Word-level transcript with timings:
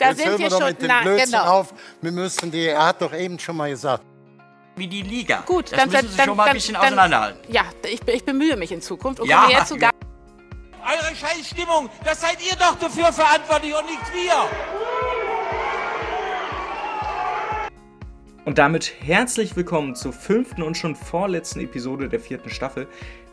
Da 0.00 0.08
Jetzt 0.08 0.16
sind 0.16 0.28
hören 0.28 0.38
wir 0.38 0.46
wir 0.46 0.50
doch 0.50 0.58
schon 0.60 0.68
mit 0.68 0.80
dem 0.82 0.90
Blödsinn 1.02 1.30
genau. 1.32 1.44
auf. 1.44 1.74
Wir 2.00 2.10
müssen 2.10 2.50
die, 2.50 2.66
er 2.68 2.86
hat 2.86 3.02
doch 3.02 3.12
eben 3.12 3.38
schon 3.38 3.54
mal 3.54 3.68
gesagt. 3.68 4.02
wie 4.76 4.88
die 4.88 5.02
Liga. 5.02 5.42
Gut, 5.44 5.70
das 5.70 5.78
dann, 5.78 5.90
müssen 5.90 6.08
Sie 6.08 6.16
dann, 6.16 6.26
schon 6.26 6.36
mal 6.38 6.44
ein 6.44 6.46
dann, 6.46 6.54
bisschen 6.56 6.74
dann, 6.74 6.84
auseinanderhalten. 6.84 7.52
Ja, 7.52 7.64
ich, 7.84 8.00
ich 8.08 8.24
bemühe 8.24 8.56
mich 8.56 8.72
in 8.72 8.80
Zukunft 8.80 9.20
und 9.20 9.28
Ja. 9.28 9.42
komme 9.42 9.52
jetzt 9.52 9.68
zu 9.68 9.76
gar 9.76 9.90
Eure 10.82 11.14
Scheißstimmung, 11.14 11.90
das 12.02 12.22
seid 12.22 12.38
ihr 12.42 12.56
doch 12.56 12.78
dafür 12.78 13.12
verantwortlich 13.12 13.74
und 13.74 13.84
nicht 13.84 14.14
wir. 14.14 14.48
Und 18.46 18.56
damit 18.56 18.94
herzlich 19.00 19.54
willkommen 19.54 19.94
zur 19.94 20.14
fünften 20.14 20.62
und 20.62 20.78
schon 20.78 20.96
vorletzten 20.96 21.60
Episode 21.60 22.08
der 22.08 22.20
vierten 22.20 22.48
Staffel, 22.48 22.88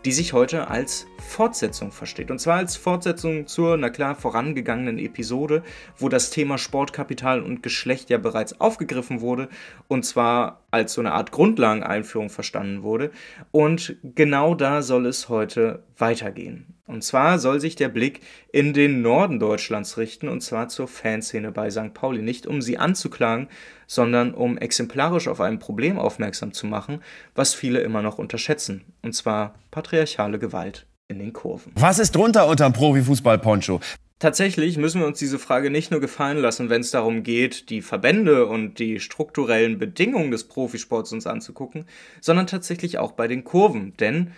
die 0.05 0.11
sich 0.11 0.33
heute 0.33 0.69
als 0.69 1.07
Fortsetzung 1.19 1.91
versteht. 1.91 2.31
Und 2.31 2.39
zwar 2.39 2.57
als 2.57 2.75
Fortsetzung 2.75 3.47
zur, 3.47 3.77
na 3.77 3.89
klar, 3.89 4.15
vorangegangenen 4.15 4.99
Episode, 4.99 5.63
wo 5.97 6.09
das 6.09 6.29
Thema 6.29 6.57
Sportkapital 6.57 7.41
und 7.41 7.63
Geschlecht 7.63 8.09
ja 8.09 8.17
bereits 8.17 8.59
aufgegriffen 8.61 9.21
wurde. 9.21 9.49
Und 9.87 10.05
zwar 10.05 10.61
als 10.77 10.93
so 10.93 11.01
eine 11.01 11.11
Art 11.11 11.31
Grundlageneinführung 11.31 12.29
verstanden 12.29 12.83
wurde. 12.83 13.11
Und 13.51 13.95
genau 14.03 14.55
da 14.55 14.81
soll 14.81 15.05
es 15.05 15.29
heute 15.29 15.83
weitergehen. 15.97 16.77
Und 16.85 17.03
zwar 17.03 17.37
soll 17.37 17.59
sich 17.59 17.75
der 17.75 17.89
Blick 17.89 18.21
in 18.51 18.73
den 18.73 19.01
Norden 19.01 19.39
Deutschlands 19.39 19.97
richten, 19.97 20.29
und 20.29 20.41
zwar 20.41 20.69
zur 20.69 20.87
Fanszene 20.87 21.51
bei 21.51 21.69
St. 21.69 21.93
Pauli. 21.93 22.21
Nicht 22.21 22.47
um 22.47 22.61
sie 22.61 22.77
anzuklagen, 22.77 23.49
sondern 23.87 24.33
um 24.33 24.57
exemplarisch 24.57 25.27
auf 25.27 25.41
ein 25.41 25.59
Problem 25.59 25.99
aufmerksam 25.99 26.53
zu 26.53 26.65
machen, 26.65 27.01
was 27.35 27.53
viele 27.53 27.79
immer 27.79 28.01
noch 28.01 28.17
unterschätzen. 28.17 28.85
Und 29.01 29.13
zwar 29.13 29.55
patriarchale 29.71 30.39
Gewalt 30.39 30.87
in 31.09 31.19
den 31.19 31.33
Kurven. 31.33 31.73
Was 31.75 31.99
ist 31.99 32.15
drunter 32.15 32.47
unterm 32.47 32.73
Profifußball-Poncho? 32.73 33.81
Tatsächlich 34.19 34.79
müssen 34.79 34.99
wir 34.99 35.05
uns 35.05 35.19
diese 35.19 35.37
Frage 35.37 35.69
nicht 35.69 35.91
nur 35.91 35.99
gefallen 35.99 36.39
lassen, 36.39 36.71
wenn 36.71 36.81
es 36.81 36.89
darum 36.89 37.21
geht, 37.21 37.69
die 37.69 37.83
Verbände 37.83 38.47
und 38.47 38.79
die 38.79 38.99
strukturellen 38.99 39.77
Bedingungen 39.77 40.31
des 40.31 40.45
Profisports 40.45 41.13
uns 41.13 41.27
anzugucken, 41.27 41.85
sondern 42.19 42.47
tatsächlich 42.47 42.97
auch 42.97 43.11
bei 43.11 43.27
den 43.27 43.43
Kurven. 43.43 43.93
Denn 43.97 44.31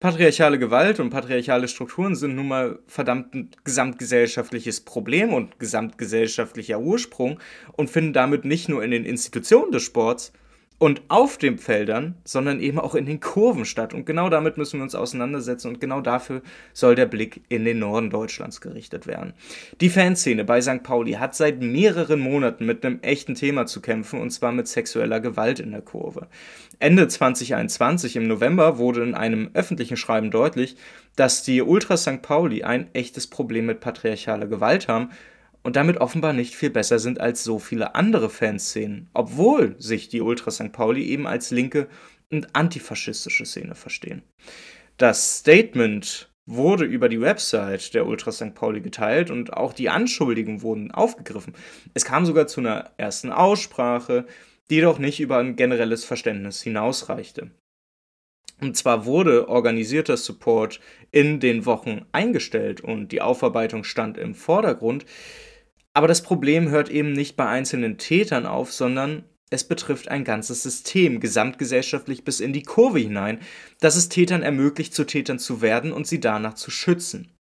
patriarchale 0.00 0.58
Gewalt 0.58 0.98
und 0.98 1.10
patriarchale 1.10 1.68
Strukturen 1.68 2.16
sind 2.16 2.34
nun 2.34 2.48
mal 2.48 2.80
verdammt 2.88 3.32
ein 3.34 3.50
gesamtgesellschaftliches 3.62 4.80
Problem 4.80 5.32
und 5.32 5.60
gesamtgesellschaftlicher 5.60 6.80
Ursprung 6.80 7.38
und 7.76 7.88
finden 7.88 8.12
damit 8.12 8.44
nicht 8.44 8.68
nur 8.68 8.82
in 8.82 8.90
den 8.90 9.04
Institutionen 9.04 9.70
des 9.70 9.84
Sports, 9.84 10.32
und 10.80 11.02
auf 11.08 11.36
den 11.36 11.58
Feldern, 11.58 12.14
sondern 12.24 12.58
eben 12.58 12.80
auch 12.80 12.94
in 12.94 13.04
den 13.04 13.20
Kurven 13.20 13.66
statt. 13.66 13.92
Und 13.92 14.06
genau 14.06 14.30
damit 14.30 14.56
müssen 14.56 14.78
wir 14.78 14.82
uns 14.82 14.94
auseinandersetzen 14.94 15.68
und 15.68 15.78
genau 15.78 16.00
dafür 16.00 16.40
soll 16.72 16.94
der 16.94 17.04
Blick 17.04 17.42
in 17.50 17.66
den 17.66 17.80
Norden 17.80 18.08
Deutschlands 18.08 18.62
gerichtet 18.62 19.06
werden. 19.06 19.34
Die 19.82 19.90
Fanszene 19.90 20.42
bei 20.42 20.62
St. 20.62 20.82
Pauli 20.82 21.12
hat 21.12 21.34
seit 21.34 21.60
mehreren 21.60 22.18
Monaten 22.18 22.64
mit 22.64 22.82
einem 22.82 22.98
echten 23.02 23.34
Thema 23.34 23.66
zu 23.66 23.82
kämpfen 23.82 24.22
und 24.22 24.30
zwar 24.30 24.52
mit 24.52 24.68
sexueller 24.68 25.20
Gewalt 25.20 25.60
in 25.60 25.72
der 25.72 25.82
Kurve. 25.82 26.28
Ende 26.78 27.06
2021 27.06 28.16
im 28.16 28.26
November 28.26 28.78
wurde 28.78 29.02
in 29.02 29.14
einem 29.14 29.50
öffentlichen 29.52 29.98
Schreiben 29.98 30.30
deutlich, 30.30 30.76
dass 31.14 31.42
die 31.42 31.60
Ultras 31.60 32.04
St. 32.04 32.22
Pauli 32.22 32.62
ein 32.62 32.88
echtes 32.94 33.26
Problem 33.26 33.66
mit 33.66 33.80
patriarchaler 33.80 34.46
Gewalt 34.46 34.88
haben 34.88 35.10
und 35.62 35.76
damit 35.76 35.98
offenbar 35.98 36.32
nicht 36.32 36.54
viel 36.54 36.70
besser 36.70 36.98
sind 36.98 37.20
als 37.20 37.44
so 37.44 37.58
viele 37.58 37.94
andere 37.94 38.30
Fanszenen, 38.30 39.08
obwohl 39.12 39.74
sich 39.78 40.08
die 40.08 40.20
Ultra 40.20 40.50
St. 40.50 40.72
Pauli 40.72 41.04
eben 41.04 41.26
als 41.26 41.50
linke 41.50 41.88
und 42.30 42.54
antifaschistische 42.54 43.44
Szene 43.44 43.74
verstehen. 43.74 44.22
Das 44.96 45.38
Statement 45.38 46.30
wurde 46.46 46.84
über 46.84 47.08
die 47.08 47.20
Website 47.20 47.94
der 47.94 48.06
Ultra 48.06 48.32
St. 48.32 48.54
Pauli 48.54 48.80
geteilt 48.80 49.30
und 49.30 49.52
auch 49.52 49.72
die 49.72 49.88
Anschuldigungen 49.88 50.62
wurden 50.62 50.90
aufgegriffen. 50.90 51.54
Es 51.94 52.04
kam 52.04 52.26
sogar 52.26 52.46
zu 52.46 52.60
einer 52.60 52.90
ersten 52.96 53.30
Aussprache, 53.30 54.26
die 54.68 54.76
jedoch 54.76 54.98
nicht 54.98 55.20
über 55.20 55.38
ein 55.38 55.56
generelles 55.56 56.04
Verständnis 56.04 56.62
hinausreichte. 56.62 57.50
Und 58.60 58.76
zwar 58.76 59.06
wurde 59.06 59.48
organisierter 59.48 60.16
Support 60.16 60.80
in 61.10 61.40
den 61.40 61.64
Wochen 61.66 62.04
eingestellt 62.12 62.80
und 62.80 63.10
die 63.10 63.22
Aufarbeitung 63.22 63.84
stand 63.84 64.18
im 64.18 64.34
Vordergrund, 64.34 65.06
aber 66.00 66.08
das 66.08 66.22
Problem 66.22 66.70
hört 66.70 66.88
eben 66.88 67.12
nicht 67.12 67.36
bei 67.36 67.46
einzelnen 67.46 67.98
Tätern 67.98 68.46
auf, 68.46 68.72
sondern 68.72 69.22
es 69.50 69.64
betrifft 69.64 70.08
ein 70.08 70.24
ganzes 70.24 70.62
System, 70.62 71.20
gesamtgesellschaftlich 71.20 72.24
bis 72.24 72.40
in 72.40 72.54
die 72.54 72.62
Kurve 72.62 73.00
hinein, 73.00 73.40
das 73.80 73.96
es 73.96 74.08
Tätern 74.08 74.42
ermöglicht, 74.42 74.94
zu 74.94 75.04
Tätern 75.04 75.38
zu 75.38 75.60
werden 75.60 75.92
und 75.92 76.06
sie 76.06 76.18
danach 76.18 76.54
zu 76.54 76.70
schützen. 76.70 77.36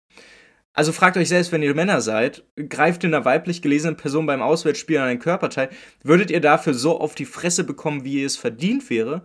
Also 0.74 0.92
fragt 0.92 1.16
euch 1.16 1.30
selbst, 1.30 1.54
wenn 1.54 1.64
ihr 1.64 1.74
Männer 1.74 2.02
seid, 2.02 2.44
greift 2.68 3.06
in 3.06 3.14
einer 3.14 3.24
weiblich 3.24 3.62
gelesenen 3.62 3.96
Person 3.96 4.26
beim 4.26 4.42
Auswärtsspiel 4.42 4.98
an 4.98 5.08
ein 5.08 5.20
Körperteil, 5.20 5.70
würdet 6.04 6.30
ihr 6.30 6.42
dafür 6.42 6.74
so 6.74 7.00
auf 7.00 7.16
die 7.16 7.24
Fresse 7.24 7.64
bekommen, 7.64 8.04
wie 8.04 8.20
ihr 8.20 8.26
es 8.26 8.36
verdient 8.36 8.90
wäre? 8.90 9.24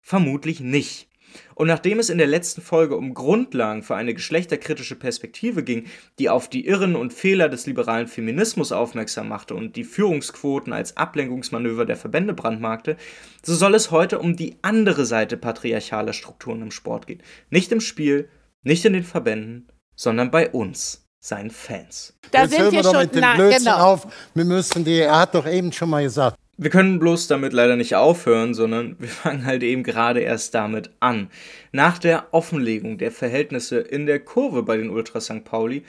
Vermutlich 0.00 0.58
nicht. 0.58 1.08
Und 1.54 1.68
nachdem 1.68 1.98
es 1.98 2.10
in 2.10 2.18
der 2.18 2.26
letzten 2.26 2.62
Folge 2.62 2.96
um 2.96 3.14
Grundlagen 3.14 3.82
für 3.82 3.94
eine 3.94 4.14
geschlechterkritische 4.14 4.96
Perspektive 4.96 5.62
ging, 5.62 5.86
die 6.18 6.28
auf 6.28 6.48
die 6.48 6.66
Irren 6.66 6.96
und 6.96 7.12
Fehler 7.12 7.48
des 7.48 7.66
liberalen 7.66 8.06
Feminismus 8.06 8.72
aufmerksam 8.72 9.28
machte 9.28 9.54
und 9.54 9.76
die 9.76 9.84
Führungsquoten 9.84 10.72
als 10.72 10.96
Ablenkungsmanöver 10.96 11.84
der 11.84 11.96
Verbände 11.96 12.34
brandmarkte, 12.34 12.96
so 13.42 13.54
soll 13.54 13.74
es 13.74 13.90
heute 13.90 14.18
um 14.18 14.36
die 14.36 14.56
andere 14.62 15.04
Seite 15.04 15.36
patriarchaler 15.36 16.12
Strukturen 16.12 16.62
im 16.62 16.70
Sport 16.70 17.06
gehen. 17.06 17.22
Nicht 17.50 17.72
im 17.72 17.80
Spiel, 17.80 18.28
nicht 18.62 18.84
in 18.84 18.94
den 18.94 19.04
Verbänden, 19.04 19.68
sondern 19.94 20.30
bei 20.30 20.50
uns, 20.50 21.06
seinen 21.20 21.50
Fans. 21.50 22.18
Da 22.30 22.42
Jetzt 22.42 22.50
sind 22.50 22.62
hören 22.62 22.72
wir 22.72 22.78
wir 22.78 22.82
doch 22.82 22.92
schon 22.92 23.02
mit 23.02 23.14
dem 23.14 23.20
nah, 23.20 23.34
Blödsinn 23.34 23.64
genau. 23.64 23.92
auf. 23.92 24.06
Wir 24.34 24.44
müssen 24.44 24.84
die, 24.84 24.98
er 24.98 25.20
hat 25.20 25.34
doch 25.34 25.46
eben 25.46 25.72
schon 25.72 25.88
mal 25.88 26.02
gesagt. 26.02 26.36
Wir 26.56 26.70
können 26.70 27.00
bloß 27.00 27.26
damit 27.26 27.52
leider 27.52 27.74
nicht 27.74 27.96
aufhören, 27.96 28.54
sondern 28.54 28.94
wir 29.00 29.08
fangen 29.22 29.44
halt 29.44 29.62
eben 29.64 29.82
gerade 29.82 30.20
erst 30.20 30.54
damit 30.54 30.90
an. 31.00 31.28
Nach 31.72 31.98
der 31.98 32.28
Offenlegung 32.32 32.96
der 32.98 33.10
Verhältnisse 33.10 33.78
in 33.80 34.06
der 34.06 34.20
Kurve 34.20 34.62
bei 34.62 34.76
den 34.76 34.90
Ultras 34.90 35.24
St. 35.24 35.44
Pauli 35.44 35.82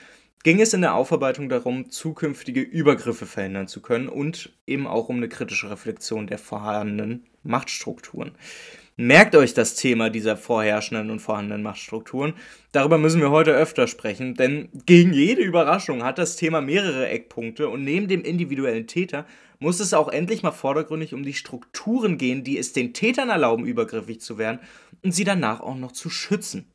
ging 0.43 0.61
es 0.61 0.73
in 0.73 0.81
der 0.81 0.95
Aufarbeitung 0.95 1.49
darum, 1.49 1.89
zukünftige 1.89 2.61
Übergriffe 2.61 3.25
verhindern 3.25 3.67
zu 3.67 3.81
können 3.81 4.09
und 4.09 4.53
eben 4.65 4.87
auch 4.87 5.09
um 5.09 5.17
eine 5.17 5.29
kritische 5.29 5.69
Reflexion 5.69 6.27
der 6.27 6.39
vorhandenen 6.39 7.25
Machtstrukturen. 7.43 8.31
Merkt 8.97 9.35
euch 9.35 9.53
das 9.53 9.75
Thema 9.75 10.09
dieser 10.09 10.37
vorherrschenden 10.37 11.09
und 11.09 11.19
vorhandenen 11.19 11.61
Machtstrukturen. 11.63 12.33
Darüber 12.71 12.97
müssen 12.97 13.19
wir 13.19 13.29
heute 13.29 13.51
öfter 13.51 13.87
sprechen, 13.87 14.35
denn 14.35 14.69
gegen 14.85 15.11
jede 15.11 15.41
Überraschung 15.41 16.01
hat 16.01 16.17
das 16.17 16.37
Thema 16.37 16.61
mehrere 16.61 17.09
Eckpunkte 17.09 17.67
und 17.67 17.83
neben 17.83 18.07
dem 18.07 18.23
individuellen 18.23 18.87
Täter 18.87 19.25
muss 19.59 19.81
es 19.81 19.93
auch 19.93 20.07
endlich 20.07 20.43
mal 20.43 20.51
vordergründig 20.51 21.13
um 21.13 21.23
die 21.23 21.33
Strukturen 21.33 22.17
gehen, 22.17 22.45
die 22.45 22.57
es 22.57 22.71
den 22.71 22.93
Tätern 22.93 23.27
erlauben, 23.27 23.65
übergriffig 23.65 24.21
zu 24.21 24.37
werden 24.37 24.59
und 25.03 25.11
sie 25.11 25.25
danach 25.25 25.59
auch 25.59 25.75
noch 25.75 25.91
zu 25.91 26.09
schützen. 26.09 26.71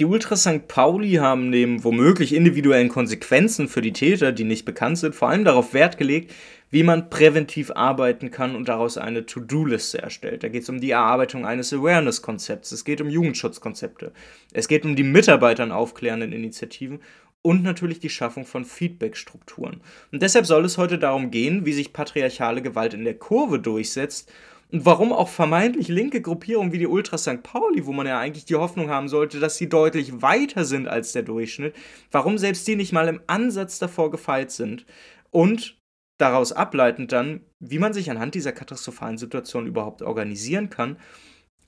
Die 0.00 0.04
Ultras 0.04 0.42
St. 0.42 0.68
Pauli 0.68 1.14
haben 1.14 1.50
neben 1.50 1.84
womöglich 1.84 2.34
individuellen 2.34 2.88
Konsequenzen 2.88 3.68
für 3.68 3.82
die 3.82 3.92
Täter, 3.92 4.32
die 4.32 4.44
nicht 4.44 4.64
bekannt 4.64 4.98
sind, 4.98 5.14
vor 5.14 5.28
allem 5.28 5.44
darauf 5.44 5.74
Wert 5.74 5.98
gelegt, 5.98 6.32
wie 6.70 6.82
man 6.82 7.10
präventiv 7.10 7.70
arbeiten 7.70 8.30
kann 8.30 8.54
und 8.54 8.68
daraus 8.68 8.98
eine 8.98 9.26
To-Do-Liste 9.26 10.02
erstellt. 10.02 10.42
Da 10.42 10.48
geht 10.48 10.62
es 10.62 10.68
um 10.68 10.80
die 10.80 10.90
Erarbeitung 10.90 11.46
eines 11.46 11.72
Awareness-Konzepts, 11.72 12.72
es 12.72 12.84
geht 12.84 13.00
um 13.00 13.08
Jugendschutzkonzepte, 13.08 14.12
es 14.52 14.68
geht 14.68 14.84
um 14.84 14.96
die 14.96 15.02
Mitarbeitern 15.02 15.72
aufklärenden 15.72 16.32
Initiativen 16.32 17.00
und 17.42 17.62
natürlich 17.62 18.00
die 18.00 18.10
Schaffung 18.10 18.44
von 18.44 18.64
Feedback-Strukturen. 18.64 19.80
Und 20.12 20.22
deshalb 20.22 20.46
soll 20.46 20.64
es 20.64 20.76
heute 20.76 20.98
darum 20.98 21.30
gehen, 21.30 21.64
wie 21.64 21.72
sich 21.72 21.92
patriarchale 21.92 22.62
Gewalt 22.62 22.94
in 22.94 23.04
der 23.04 23.18
Kurve 23.18 23.58
durchsetzt 23.58 24.30
und 24.70 24.84
warum 24.84 25.12
auch 25.12 25.28
vermeintlich 25.28 25.88
linke 25.88 26.20
Gruppierungen 26.20 26.72
wie 26.72 26.78
die 26.78 26.86
Ultras 26.86 27.22
St. 27.22 27.42
Pauli, 27.42 27.86
wo 27.86 27.92
man 27.92 28.06
ja 28.06 28.18
eigentlich 28.18 28.44
die 28.44 28.56
Hoffnung 28.56 28.90
haben 28.90 29.08
sollte, 29.08 29.40
dass 29.40 29.56
sie 29.56 29.68
deutlich 29.68 30.20
weiter 30.20 30.64
sind 30.64 30.88
als 30.88 31.12
der 31.12 31.22
Durchschnitt, 31.22 31.74
warum 32.10 32.36
selbst 32.36 32.68
die 32.68 32.76
nicht 32.76 32.92
mal 32.92 33.08
im 33.08 33.20
Ansatz 33.26 33.78
davor 33.78 34.10
gefeit 34.10 34.50
sind 34.50 34.84
und 35.30 35.77
daraus 36.18 36.52
ableitend 36.52 37.12
dann, 37.12 37.40
wie 37.60 37.78
man 37.78 37.92
sich 37.92 38.10
anhand 38.10 38.34
dieser 38.34 38.52
katastrophalen 38.52 39.18
Situation 39.18 39.66
überhaupt 39.66 40.02
organisieren 40.02 40.68
kann 40.68 40.98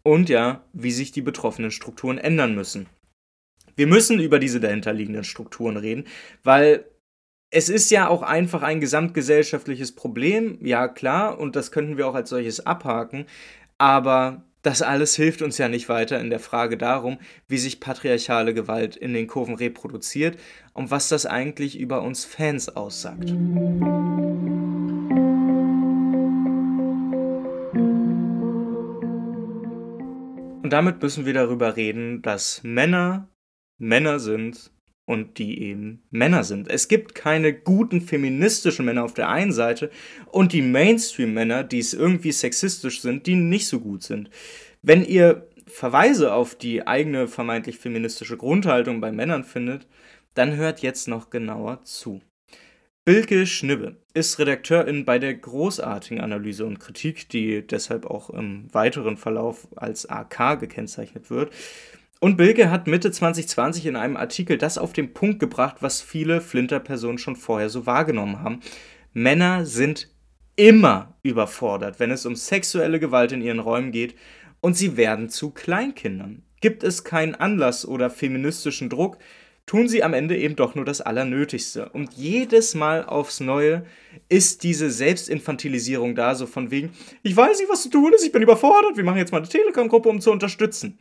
und 0.02 0.28
ja, 0.28 0.64
wie 0.72 0.90
sich 0.90 1.12
die 1.12 1.22
betroffenen 1.22 1.70
Strukturen 1.70 2.18
ändern 2.18 2.54
müssen. 2.54 2.86
Wir 3.76 3.86
müssen 3.86 4.20
über 4.20 4.38
diese 4.38 4.60
dahinterliegenden 4.60 5.24
Strukturen 5.24 5.76
reden, 5.76 6.04
weil 6.42 6.84
es 7.50 7.68
ist 7.68 7.90
ja 7.90 8.08
auch 8.08 8.22
einfach 8.22 8.62
ein 8.62 8.80
gesamtgesellschaftliches 8.80 9.94
Problem, 9.94 10.58
ja 10.64 10.86
klar, 10.88 11.38
und 11.38 11.56
das 11.56 11.72
könnten 11.72 11.96
wir 11.96 12.06
auch 12.06 12.14
als 12.14 12.30
solches 12.30 12.64
abhaken, 12.64 13.26
aber 13.78 14.44
das 14.62 14.82
alles 14.82 15.16
hilft 15.16 15.42
uns 15.42 15.58
ja 15.58 15.68
nicht 15.68 15.88
weiter 15.88 16.20
in 16.20 16.30
der 16.30 16.40
Frage 16.40 16.76
darum, 16.76 17.18
wie 17.48 17.58
sich 17.58 17.80
patriarchale 17.80 18.54
Gewalt 18.54 18.96
in 18.96 19.14
den 19.14 19.26
Kurven 19.26 19.54
reproduziert 19.54 20.38
und 20.72 20.90
was 20.90 21.08
das 21.08 21.26
eigentlich 21.26 21.78
über 21.78 22.02
uns 22.02 22.24
Fans 22.24 22.68
aussagt. 22.68 23.30
Und 30.62 30.70
damit 30.70 31.02
müssen 31.02 31.26
wir 31.26 31.34
darüber 31.34 31.76
reden, 31.76 32.22
dass 32.22 32.62
Männer 32.62 33.28
Männer 33.78 34.20
sind 34.20 34.70
und 35.10 35.38
die 35.38 35.60
eben 35.60 36.04
Männer 36.10 36.44
sind. 36.44 36.70
Es 36.70 36.86
gibt 36.86 37.16
keine 37.16 37.52
guten 37.52 38.00
feministischen 38.00 38.84
Männer 38.84 39.02
auf 39.02 39.12
der 39.12 39.28
einen 39.28 39.50
Seite 39.50 39.90
und 40.26 40.52
die 40.52 40.62
Mainstream-Männer, 40.62 41.64
die 41.64 41.80
es 41.80 41.94
irgendwie 41.94 42.30
sexistisch 42.30 43.00
sind, 43.00 43.26
die 43.26 43.34
nicht 43.34 43.66
so 43.66 43.80
gut 43.80 44.04
sind. 44.04 44.30
Wenn 44.82 45.04
ihr 45.04 45.48
Verweise 45.66 46.32
auf 46.32 46.54
die 46.54 46.86
eigene 46.86 47.26
vermeintlich 47.26 47.78
feministische 47.78 48.36
Grundhaltung 48.36 49.00
bei 49.00 49.10
Männern 49.10 49.42
findet, 49.42 49.88
dann 50.34 50.54
hört 50.54 50.80
jetzt 50.80 51.08
noch 51.08 51.28
genauer 51.30 51.82
zu. 51.82 52.20
Bilke 53.04 53.46
Schnibbe 53.46 53.96
ist 54.14 54.38
Redakteurin 54.38 55.04
bei 55.04 55.18
der 55.18 55.34
großartigen 55.34 56.20
Analyse 56.20 56.66
und 56.66 56.78
Kritik, 56.78 57.28
die 57.30 57.66
deshalb 57.66 58.06
auch 58.06 58.30
im 58.30 58.72
weiteren 58.72 59.16
Verlauf 59.16 59.66
als 59.74 60.08
AK 60.08 60.60
gekennzeichnet 60.60 61.30
wird. 61.30 61.52
Und 62.22 62.36
Bilke 62.36 62.70
hat 62.70 62.86
Mitte 62.86 63.10
2020 63.10 63.86
in 63.86 63.96
einem 63.96 64.18
Artikel 64.18 64.58
das 64.58 64.76
auf 64.76 64.92
den 64.92 65.14
Punkt 65.14 65.40
gebracht, 65.40 65.76
was 65.80 66.02
viele 66.02 66.42
Flinter-Personen 66.42 67.16
schon 67.16 67.34
vorher 67.34 67.70
so 67.70 67.86
wahrgenommen 67.86 68.40
haben. 68.40 68.60
Männer 69.14 69.64
sind 69.64 70.08
immer 70.54 71.14
überfordert, 71.22 71.98
wenn 71.98 72.10
es 72.10 72.26
um 72.26 72.36
sexuelle 72.36 73.00
Gewalt 73.00 73.32
in 73.32 73.40
ihren 73.40 73.58
Räumen 73.58 73.90
geht 73.90 74.14
und 74.60 74.76
sie 74.76 74.98
werden 74.98 75.30
zu 75.30 75.50
Kleinkindern. 75.50 76.42
Gibt 76.60 76.84
es 76.84 77.04
keinen 77.04 77.34
Anlass 77.34 77.88
oder 77.88 78.10
feministischen 78.10 78.90
Druck, 78.90 79.16
tun 79.64 79.88
sie 79.88 80.02
am 80.02 80.12
Ende 80.12 80.36
eben 80.36 80.56
doch 80.56 80.74
nur 80.74 80.84
das 80.84 81.00
Allernötigste. 81.00 81.88
Und 81.88 82.12
jedes 82.12 82.74
Mal 82.74 83.06
aufs 83.06 83.40
Neue 83.40 83.86
ist 84.28 84.62
diese 84.62 84.90
Selbstinfantilisierung 84.90 86.14
da, 86.14 86.34
so 86.34 86.44
von 86.44 86.70
wegen, 86.70 86.90
ich 87.22 87.34
weiß 87.34 87.60
nicht, 87.60 87.70
was 87.70 87.84
zu 87.84 87.88
tun 87.88 88.12
ist, 88.12 88.26
ich 88.26 88.32
bin 88.32 88.42
überfordert, 88.42 88.98
wir 88.98 89.04
machen 89.04 89.16
jetzt 89.16 89.32
mal 89.32 89.38
eine 89.38 89.48
Telegram-Gruppe, 89.48 90.10
um 90.10 90.20
zu 90.20 90.30
unterstützen. 90.30 90.98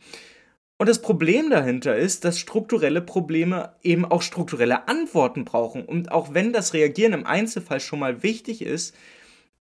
Und 0.80 0.88
das 0.88 1.02
Problem 1.02 1.50
dahinter 1.50 1.94
ist, 1.94 2.24
dass 2.24 2.38
strukturelle 2.38 3.02
Probleme 3.02 3.74
eben 3.82 4.06
auch 4.06 4.22
strukturelle 4.22 4.88
Antworten 4.88 5.44
brauchen. 5.44 5.84
Und 5.84 6.10
auch 6.10 6.32
wenn 6.32 6.54
das 6.54 6.72
Reagieren 6.72 7.12
im 7.12 7.26
Einzelfall 7.26 7.80
schon 7.80 7.98
mal 7.98 8.22
wichtig 8.22 8.62
ist, 8.62 8.96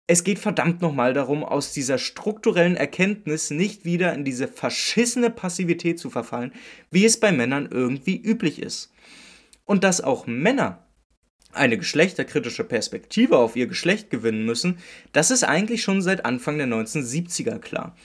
es 0.06 0.24
geht 0.24 0.38
verdammt 0.38 0.82
nochmal 0.82 1.14
darum, 1.14 1.42
aus 1.42 1.72
dieser 1.72 1.96
strukturellen 1.96 2.76
Erkenntnis 2.76 3.50
nicht 3.50 3.86
wieder 3.86 4.12
in 4.12 4.26
diese 4.26 4.46
verschissene 4.46 5.30
Passivität 5.30 5.98
zu 5.98 6.10
verfallen, 6.10 6.52
wie 6.90 7.06
es 7.06 7.18
bei 7.18 7.32
Männern 7.32 7.66
irgendwie 7.70 8.20
üblich 8.20 8.60
ist. 8.60 8.92
Und 9.64 9.84
dass 9.84 10.02
auch 10.02 10.26
Männer 10.26 10.84
eine 11.50 11.78
geschlechterkritische 11.78 12.64
Perspektive 12.64 13.38
auf 13.38 13.56
ihr 13.56 13.68
Geschlecht 13.68 14.10
gewinnen 14.10 14.44
müssen, 14.44 14.80
das 15.12 15.30
ist 15.30 15.44
eigentlich 15.44 15.82
schon 15.82 16.02
seit 16.02 16.26
Anfang 16.26 16.58
der 16.58 16.66
1970er 16.66 17.58
klar. 17.58 17.96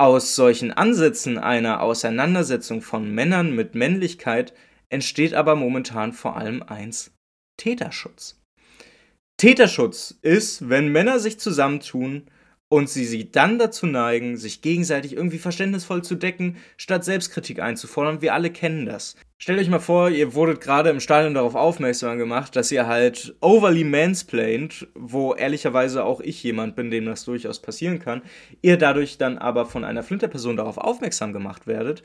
Aus 0.00 0.34
solchen 0.34 0.72
Ansätzen 0.72 1.36
einer 1.36 1.82
Auseinandersetzung 1.82 2.80
von 2.80 3.14
Männern 3.14 3.54
mit 3.54 3.74
Männlichkeit 3.74 4.54
entsteht 4.88 5.34
aber 5.34 5.56
momentan 5.56 6.14
vor 6.14 6.38
allem 6.38 6.62
eins 6.62 7.12
Täterschutz. 7.58 8.40
Täterschutz 9.36 10.18
ist, 10.22 10.70
wenn 10.70 10.90
Männer 10.90 11.18
sich 11.18 11.38
zusammentun 11.38 12.30
und 12.70 12.88
sie 12.88 13.04
sich 13.04 13.30
dann 13.30 13.58
dazu 13.58 13.84
neigen, 13.84 14.38
sich 14.38 14.62
gegenseitig 14.62 15.12
irgendwie 15.12 15.36
verständnisvoll 15.36 16.02
zu 16.02 16.14
decken, 16.14 16.56
statt 16.78 17.04
Selbstkritik 17.04 17.60
einzufordern. 17.60 18.22
Wir 18.22 18.32
alle 18.32 18.50
kennen 18.50 18.86
das. 18.86 19.16
Stellt 19.42 19.58
euch 19.58 19.70
mal 19.70 19.78
vor, 19.78 20.10
ihr 20.10 20.34
wurdet 20.34 20.60
gerade 20.60 20.90
im 20.90 21.00
Stadion 21.00 21.32
darauf 21.32 21.54
aufmerksam 21.54 22.18
gemacht, 22.18 22.54
dass 22.56 22.70
ihr 22.70 22.86
halt 22.86 23.34
overly 23.40 23.84
mansplained, 23.84 24.86
wo 24.94 25.32
ehrlicherweise 25.32 26.04
auch 26.04 26.20
ich 26.20 26.42
jemand 26.42 26.76
bin, 26.76 26.90
dem 26.90 27.06
das 27.06 27.24
durchaus 27.24 27.58
passieren 27.62 28.00
kann, 28.00 28.20
ihr 28.60 28.76
dadurch 28.76 29.16
dann 29.16 29.38
aber 29.38 29.64
von 29.64 29.82
einer 29.82 30.02
Flinterperson 30.02 30.58
darauf 30.58 30.76
aufmerksam 30.76 31.32
gemacht 31.32 31.66
werdet 31.66 32.02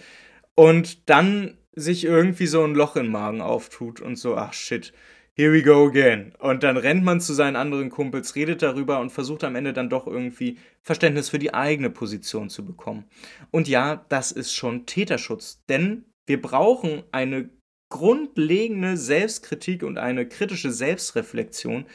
und 0.56 1.10
dann 1.10 1.58
sich 1.74 2.06
irgendwie 2.06 2.48
so 2.48 2.64
ein 2.64 2.74
Loch 2.74 2.96
im 2.96 3.12
Magen 3.12 3.42
auftut 3.42 4.00
und 4.00 4.16
so, 4.16 4.38
ach 4.38 4.54
shit, 4.54 4.94
here 5.34 5.52
we 5.52 5.62
go 5.62 5.88
again. 5.88 6.32
Und 6.40 6.64
dann 6.64 6.78
rennt 6.78 7.04
man 7.04 7.20
zu 7.20 7.34
seinen 7.34 7.58
anderen 7.58 7.90
Kumpels, 7.90 8.36
redet 8.36 8.62
darüber 8.62 9.02
und 9.02 9.12
versucht 9.12 9.44
am 9.44 9.58
Ende 9.58 9.74
dann 9.74 9.90
doch 9.90 10.08
irgendwie 10.08 10.58
Verständnis 10.82 11.28
für 11.28 11.40
die 11.40 11.54
eigene 11.54 11.90
Position 11.90 12.50
zu 12.50 12.64
bekommen. 12.64 13.04
Und 13.52 13.68
ja, 13.68 14.06
das 14.08 14.32
ist 14.32 14.54
schon 14.54 14.86
Täterschutz, 14.86 15.66
denn 15.68 16.06
wir 16.26 16.42
brauchen 16.42 17.04
eine 17.12 17.50
grundlegende 17.90 18.98
Selbstkritik 18.98 19.84
und 19.84 19.98
eine 19.98 20.28
kritische 20.28 20.72
Selbstreflexion. 20.72 21.86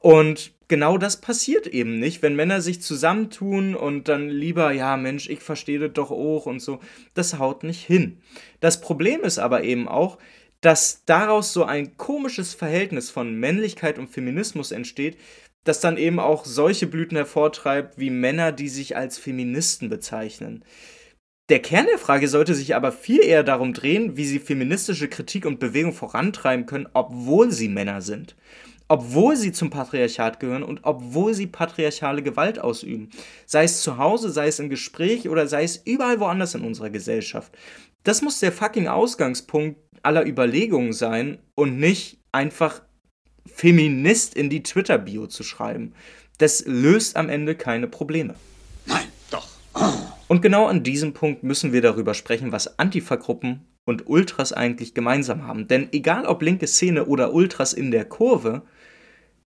Und 0.00 0.52
genau 0.68 0.98
das 0.98 1.20
passiert 1.20 1.66
eben 1.66 1.98
nicht, 1.98 2.22
wenn 2.22 2.36
Männer 2.36 2.60
sich 2.60 2.82
zusammentun 2.82 3.74
und 3.74 4.08
dann 4.08 4.28
lieber, 4.28 4.72
ja 4.72 4.96
Mensch, 4.96 5.28
ich 5.28 5.40
verstehe 5.40 5.78
das 5.78 5.92
doch 5.92 6.10
auch 6.10 6.46
und 6.46 6.60
so. 6.60 6.80
Das 7.14 7.38
haut 7.38 7.62
nicht 7.62 7.84
hin. 7.84 8.18
Das 8.60 8.80
Problem 8.80 9.22
ist 9.22 9.38
aber 9.38 9.64
eben 9.64 9.88
auch, 9.88 10.18
dass 10.60 11.04
daraus 11.04 11.52
so 11.52 11.64
ein 11.64 11.96
komisches 11.96 12.54
Verhältnis 12.54 13.10
von 13.10 13.34
Männlichkeit 13.34 13.98
und 13.98 14.08
Feminismus 14.08 14.70
entsteht, 14.70 15.18
das 15.64 15.80
dann 15.80 15.96
eben 15.96 16.18
auch 16.18 16.44
solche 16.44 16.86
Blüten 16.86 17.16
hervortreibt 17.16 17.98
wie 17.98 18.10
Männer, 18.10 18.52
die 18.52 18.68
sich 18.68 18.96
als 18.96 19.18
Feministen 19.18 19.88
bezeichnen. 19.88 20.64
Der 21.52 21.60
Kern 21.60 21.84
der 21.84 21.98
Frage 21.98 22.28
sollte 22.28 22.54
sich 22.54 22.74
aber 22.74 22.92
viel 22.92 23.22
eher 23.22 23.42
darum 23.42 23.74
drehen, 23.74 24.16
wie 24.16 24.24
sie 24.24 24.38
feministische 24.38 25.06
Kritik 25.06 25.44
und 25.44 25.60
Bewegung 25.60 25.92
vorantreiben 25.92 26.64
können, 26.64 26.88
obwohl 26.94 27.52
sie 27.52 27.68
Männer 27.68 28.00
sind. 28.00 28.36
Obwohl 28.88 29.36
sie 29.36 29.52
zum 29.52 29.68
Patriarchat 29.68 30.40
gehören 30.40 30.62
und 30.62 30.80
obwohl 30.84 31.34
sie 31.34 31.46
patriarchale 31.46 32.22
Gewalt 32.22 32.58
ausüben. 32.58 33.10
Sei 33.44 33.64
es 33.64 33.82
zu 33.82 33.98
Hause, 33.98 34.30
sei 34.30 34.46
es 34.46 34.60
im 34.60 34.70
Gespräch 34.70 35.28
oder 35.28 35.46
sei 35.46 35.64
es 35.64 35.76
überall 35.76 36.20
woanders 36.20 36.54
in 36.54 36.62
unserer 36.62 36.88
Gesellschaft. 36.88 37.52
Das 38.02 38.22
muss 38.22 38.40
der 38.40 38.50
fucking 38.50 38.88
Ausgangspunkt 38.88 39.78
aller 40.02 40.26
Überlegungen 40.26 40.94
sein 40.94 41.36
und 41.54 41.78
nicht 41.78 42.16
einfach 42.32 42.80
Feminist 43.44 44.32
in 44.32 44.48
die 44.48 44.62
Twitter-Bio 44.62 45.26
zu 45.26 45.42
schreiben. 45.42 45.92
Das 46.38 46.64
löst 46.64 47.18
am 47.18 47.28
Ende 47.28 47.56
keine 47.56 47.88
Probleme. 47.88 48.36
Nein, 48.86 49.04
doch. 49.30 49.48
Und 50.32 50.40
genau 50.40 50.64
an 50.64 50.82
diesem 50.82 51.12
Punkt 51.12 51.42
müssen 51.42 51.74
wir 51.74 51.82
darüber 51.82 52.14
sprechen, 52.14 52.52
was 52.52 52.78
Antifa-Gruppen 52.78 53.66
und 53.84 54.08
Ultras 54.08 54.54
eigentlich 54.54 54.94
gemeinsam 54.94 55.46
haben. 55.46 55.68
Denn 55.68 55.90
egal 55.92 56.24
ob 56.24 56.40
linke 56.40 56.66
Szene 56.66 57.04
oder 57.04 57.34
Ultras 57.34 57.74
in 57.74 57.90
der 57.90 58.06
Kurve, 58.06 58.62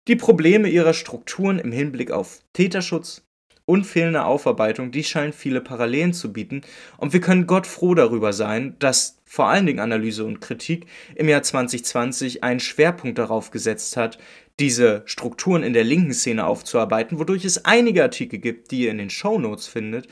die 0.06 0.14
Probleme 0.14 0.68
ihrer 0.68 0.94
Strukturen 0.94 1.58
im 1.58 1.72
Hinblick 1.72 2.12
auf 2.12 2.38
Täterschutz 2.52 3.24
und 3.64 3.84
fehlende 3.84 4.24
Aufarbeitung, 4.24 4.92
die 4.92 5.02
scheinen 5.02 5.32
viele 5.32 5.60
Parallelen 5.60 6.12
zu 6.12 6.32
bieten. 6.32 6.60
Und 6.98 7.12
wir 7.12 7.20
können 7.20 7.48
Gott 7.48 7.66
froh 7.66 7.96
darüber 7.96 8.32
sein, 8.32 8.76
dass 8.78 9.18
vor 9.24 9.48
allen 9.48 9.66
Dingen 9.66 9.80
Analyse 9.80 10.24
und 10.24 10.40
Kritik 10.40 10.86
im 11.16 11.28
Jahr 11.28 11.42
2020 11.42 12.44
einen 12.44 12.60
Schwerpunkt 12.60 13.18
darauf 13.18 13.50
gesetzt 13.50 13.96
hat, 13.96 14.18
diese 14.60 15.02
Strukturen 15.06 15.64
in 15.64 15.72
der 15.72 15.82
linken 15.82 16.14
Szene 16.14 16.46
aufzuarbeiten, 16.46 17.18
wodurch 17.18 17.44
es 17.44 17.64
einige 17.64 18.04
Artikel 18.04 18.38
gibt, 18.38 18.70
die 18.70 18.82
ihr 18.82 18.92
in 18.92 18.98
den 18.98 19.10
Show 19.10 19.40
Notes 19.40 19.66
findet, 19.66 20.06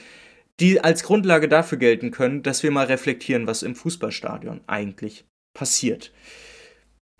die 0.60 0.80
als 0.80 1.02
Grundlage 1.02 1.48
dafür 1.48 1.78
gelten 1.78 2.10
können, 2.10 2.42
dass 2.42 2.62
wir 2.62 2.70
mal 2.70 2.86
reflektieren, 2.86 3.46
was 3.46 3.62
im 3.62 3.74
Fußballstadion 3.74 4.60
eigentlich 4.66 5.24
passiert. 5.52 6.12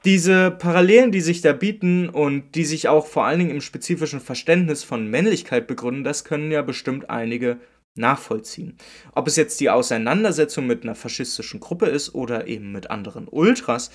Diese 0.04 0.50
Parallelen, 0.50 1.12
die 1.12 1.22
sich 1.22 1.40
da 1.40 1.52
bieten 1.52 2.10
und 2.10 2.54
die 2.54 2.64
sich 2.64 2.88
auch 2.88 3.06
vor 3.06 3.24
allen 3.24 3.38
Dingen 3.38 3.50
im 3.50 3.62
spezifischen 3.62 4.20
Verständnis 4.20 4.84
von 4.84 5.08
Männlichkeit 5.08 5.66
begründen, 5.66 6.04
das 6.04 6.24
können 6.24 6.50
ja 6.50 6.60
bestimmt 6.60 7.08
einige 7.08 7.58
nachvollziehen. 7.96 8.76
Ob 9.12 9.26
es 9.26 9.36
jetzt 9.36 9.60
die 9.60 9.70
Auseinandersetzung 9.70 10.66
mit 10.66 10.82
einer 10.82 10.94
faschistischen 10.94 11.60
Gruppe 11.60 11.86
ist 11.86 12.14
oder 12.14 12.46
eben 12.48 12.70
mit 12.72 12.90
anderen 12.90 13.28
Ultras, 13.28 13.90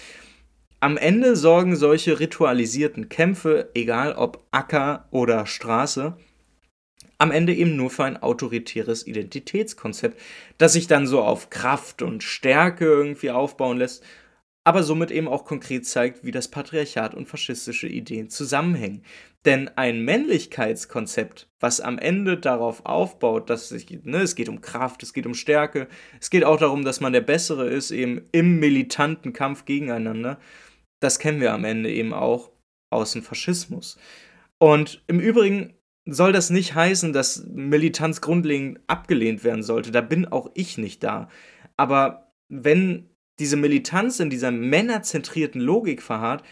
am 0.80 0.98
Ende 0.98 1.36
sorgen 1.36 1.76
solche 1.76 2.20
ritualisierten 2.20 3.10
Kämpfe, 3.10 3.70
egal 3.76 4.14
ob 4.14 4.48
Acker 4.52 5.10
oder 5.12 5.46
Straße, 5.46 6.18
am 7.20 7.32
Ende 7.32 7.54
eben 7.54 7.76
nur 7.76 7.90
für 7.90 8.06
ein 8.06 8.18
autoritäres 8.18 9.06
Identitätskonzept, 9.06 10.20
das 10.58 10.74
sich 10.74 10.88
dann 10.88 11.06
so 11.06 11.22
auf 11.22 11.50
Kraft 11.50 12.02
und 12.02 12.24
Stärke 12.24 12.86
irgendwie 12.86 13.30
aufbauen 13.30 13.78
lässt, 13.78 14.04
aber 14.64 14.84
somit 14.84 15.12
eben 15.12 15.28
auch 15.28 15.46
konkret 15.46 15.86
zeigt, 15.86 16.24
wie 16.24 16.32
das 16.32 16.48
Patriarchat 16.48 17.14
und 17.14 17.28
faschistische 17.28 17.88
Ideen 17.88 18.30
zusammenhängen. 18.30 19.04
Denn 19.46 19.70
ein 19.70 20.04
Männlichkeitskonzept, 20.04 21.50
was 21.60 21.82
am 21.82 21.98
Ende 21.98 22.38
darauf 22.38 22.86
aufbaut, 22.86 23.50
dass 23.50 23.70
sich, 23.70 23.90
ne, 24.04 24.20
es 24.20 24.36
geht 24.36 24.50
um 24.50 24.62
Kraft, 24.62 25.04
es 25.04 25.14
geht 25.14 25.26
um 25.26 25.34
Stärke, 25.34 25.88
es 26.20 26.30
geht 26.30 26.44
auch 26.44 26.58
darum, 26.58 26.84
dass 26.84 27.02
man 27.02 27.14
der 27.14 27.22
Bessere 27.22 27.68
ist, 27.68 27.92
eben 27.92 28.28
im 28.32 28.60
militanten 28.60 29.34
Kampf 29.34 29.66
gegeneinander, 29.66 30.40
das 31.00 31.20
kennen 31.20 31.42
wir 31.42 31.54
am 31.54 31.66
Ende 31.66 31.92
eben 31.92 32.14
auch 32.14 32.52
aus 32.90 33.14
dem 33.14 33.24
Faschismus. 33.24 33.98
Und 34.58 35.04
im 35.08 35.20
Übrigen 35.20 35.74
soll 36.12 36.32
das 36.32 36.50
nicht 36.50 36.76
heißen, 36.76 37.14
dass 37.14 37.46
Militanz 37.48 38.22
grundlegend 38.22 38.80
abgelehnt 38.88 39.44
werden 39.44 39.64
sollte. 39.64 39.92
Da 39.92 40.02
bin 40.02 40.26
auch 40.26 40.50
ich 40.54 40.78
nicht 40.78 41.04
da. 41.04 41.30
Aber 41.78 42.32
wenn 42.50 43.10
diese 43.40 43.58
Militanz 43.58 44.20
in 44.20 44.30
dieser 44.30 44.52
männerzentrierten 44.52 45.62
Logik 45.62 46.02
verharrt, 46.02 46.44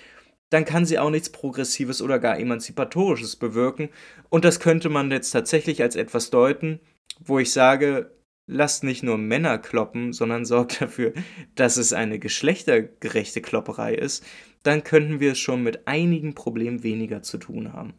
dann 0.49 0.65
kann 0.65 0.85
sie 0.85 0.99
auch 0.99 1.09
nichts 1.09 1.29
Progressives 1.29 2.01
oder 2.01 2.19
gar 2.19 2.39
Emanzipatorisches 2.39 3.35
bewirken. 3.35 3.89
Und 4.29 4.45
das 4.45 4.59
könnte 4.59 4.89
man 4.89 5.11
jetzt 5.11 5.31
tatsächlich 5.31 5.81
als 5.81 5.95
etwas 5.95 6.29
deuten, 6.29 6.79
wo 7.19 7.39
ich 7.39 7.51
sage, 7.51 8.11
lasst 8.47 8.83
nicht 8.83 9.03
nur 9.03 9.17
Männer 9.17 9.57
kloppen, 9.57 10.13
sondern 10.13 10.45
sorgt 10.45 10.81
dafür, 10.81 11.13
dass 11.55 11.77
es 11.77 11.93
eine 11.93 12.19
geschlechtergerechte 12.19 13.41
Klopperei 13.41 13.93
ist, 13.93 14.25
dann 14.63 14.83
könnten 14.83 15.19
wir 15.19 15.33
es 15.33 15.39
schon 15.39 15.63
mit 15.63 15.87
einigen 15.87 16.33
Problemen 16.33 16.83
weniger 16.83 17.21
zu 17.21 17.37
tun 17.37 17.73
haben. 17.73 17.93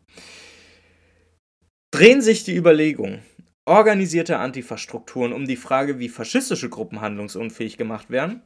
Drehen 1.90 2.20
sich 2.20 2.44
die 2.44 2.54
Überlegungen 2.54 3.22
organisierter 3.64 4.40
Antifa-Strukturen 4.40 5.32
um 5.32 5.46
die 5.46 5.56
Frage, 5.56 5.98
wie 5.98 6.08
faschistische 6.08 6.68
Gruppen 6.68 7.00
handlungsunfähig 7.00 7.76
gemacht 7.76 8.10
werden, 8.10 8.42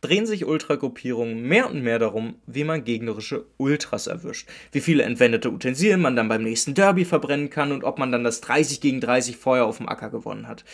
drehen 0.00 0.26
sich 0.26 0.44
Ultragruppierungen 0.44 1.42
mehr 1.42 1.68
und 1.68 1.82
mehr 1.82 1.98
darum, 1.98 2.36
wie 2.46 2.64
man 2.64 2.84
gegnerische 2.84 3.46
Ultras 3.56 4.06
erwischt, 4.06 4.48
wie 4.70 4.80
viele 4.80 5.02
entwendete 5.02 5.50
Utensilien 5.50 6.00
man 6.00 6.14
dann 6.14 6.28
beim 6.28 6.42
nächsten 6.42 6.74
Derby 6.74 7.04
verbrennen 7.04 7.50
kann 7.50 7.72
und 7.72 7.84
ob 7.84 7.98
man 7.98 8.12
dann 8.12 8.24
das 8.24 8.40
30 8.40 8.80
gegen 8.80 9.00
30 9.00 9.36
Feuer 9.36 9.66
auf 9.66 9.78
dem 9.78 9.88
Acker 9.88 10.10
gewonnen 10.10 10.46
hat. 10.46 10.64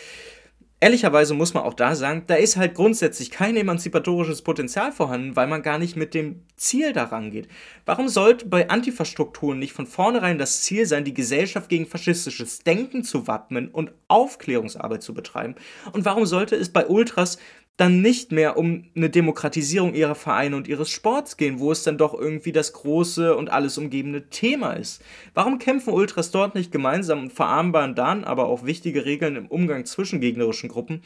Ehrlicherweise 0.85 1.33
muss 1.33 1.55
man 1.55 1.63
auch 1.63 1.73
da 1.73 1.95
sagen, 1.95 2.25
da 2.27 2.35
ist 2.35 2.57
halt 2.57 2.75
grundsätzlich 2.75 3.31
kein 3.31 3.57
emanzipatorisches 3.57 4.43
Potenzial 4.43 4.91
vorhanden, 4.91 5.35
weil 5.35 5.47
man 5.47 5.63
gar 5.63 5.79
nicht 5.79 5.95
mit 5.95 6.13
dem 6.13 6.43
Ziel 6.57 6.93
daran 6.93 7.31
geht. 7.31 7.47
Warum 7.87 8.07
sollte 8.07 8.45
bei 8.45 8.69
Antifa-Strukturen 8.69 9.57
nicht 9.57 9.73
von 9.73 9.87
vornherein 9.87 10.37
das 10.37 10.61
Ziel 10.61 10.85
sein, 10.85 11.03
die 11.03 11.15
Gesellschaft 11.15 11.69
gegen 11.69 11.87
faschistisches 11.87 12.59
Denken 12.59 13.03
zu 13.03 13.25
wappnen 13.25 13.69
und 13.69 13.93
Aufklärungsarbeit 14.09 15.01
zu 15.01 15.15
betreiben? 15.15 15.55
Und 15.91 16.05
warum 16.05 16.27
sollte 16.27 16.55
es 16.55 16.69
bei 16.69 16.85
Ultras 16.85 17.39
dann 17.77 18.01
nicht 18.01 18.31
mehr 18.31 18.57
um 18.57 18.85
eine 18.95 19.09
Demokratisierung 19.09 19.93
ihrer 19.93 20.15
Vereine 20.15 20.55
und 20.55 20.67
ihres 20.67 20.89
Sports 20.89 21.35
gehen, 21.35 21.59
wo 21.59 21.71
es 21.71 21.83
dann 21.83 21.97
doch 21.97 22.13
irgendwie 22.13 22.53
das 22.53 22.71
große 22.71 23.35
und 23.35 23.49
alles 23.51 23.77
umgebende 23.77 24.29
Thema 24.29 24.73
ist. 24.73 25.01
Warum 25.33 25.59
kämpfen 25.59 25.93
Ultras 25.93 26.31
dort 26.31 26.55
nicht 26.55 26.71
gemeinsam 26.71 27.23
und 27.23 27.33
verarmbaren 27.33 27.95
dann 27.95 28.23
aber 28.23 28.45
auch 28.45 28.65
wichtige 28.65 29.05
Regeln 29.05 29.35
im 29.35 29.47
Umgang 29.47 29.85
zwischen 29.85 30.21
gegnerischen 30.21 30.69
Gruppen, 30.69 31.01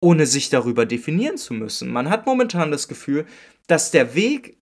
ohne 0.00 0.26
sich 0.26 0.50
darüber 0.50 0.86
definieren 0.86 1.36
zu 1.36 1.54
müssen? 1.54 1.92
Man 1.92 2.10
hat 2.10 2.26
momentan 2.26 2.72
das 2.72 2.88
Gefühl, 2.88 3.26
dass 3.68 3.92
der 3.92 4.16
Weg 4.16 4.61